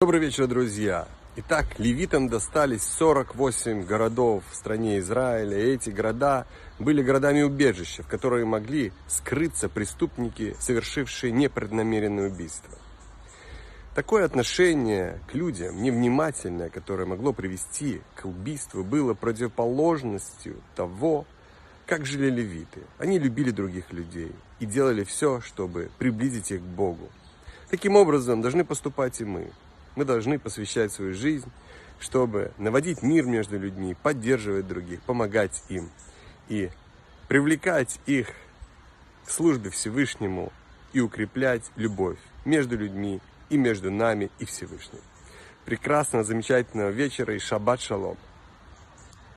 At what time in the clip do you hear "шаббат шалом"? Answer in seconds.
47.40-48.16